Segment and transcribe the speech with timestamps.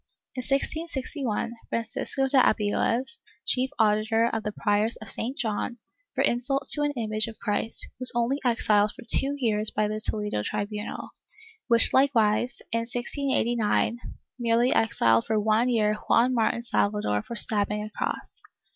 [0.33, 5.37] In 1661, Francisco de Abiles, chief auditor of the Priors of St.
[5.37, 5.77] John,
[6.15, 9.99] for insults to an image of Christ, was only exiled for two years by the
[9.99, 11.11] Toledo tribunal,
[11.67, 13.99] which likewise, in 1689
[14.39, 18.41] merely exiled for one year Juan Martin Salvador for stabbing a cross.